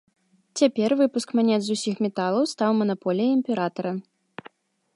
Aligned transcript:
Цяпер 0.61 0.89
выпуск 1.01 1.27
манет 1.39 1.61
з 1.67 1.75
усіх 1.75 1.95
металаў 2.07 2.43
стаў 2.53 2.71
манаполіяй 2.79 3.31
імператара. 3.37 3.91